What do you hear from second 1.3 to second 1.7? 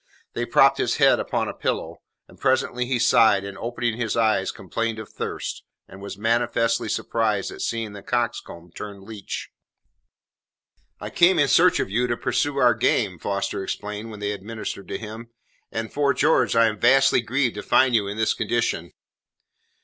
a